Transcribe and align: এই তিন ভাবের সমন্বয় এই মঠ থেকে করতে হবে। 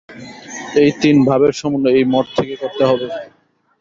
এই 0.75 0.89
তিন 1.01 1.15
ভাবের 1.27 1.53
সমন্বয় 1.53 1.95
এই 1.95 2.05
মঠ 2.13 2.25
থেকে 2.37 2.55
করতে 2.55 2.83
হবে। 2.85 3.07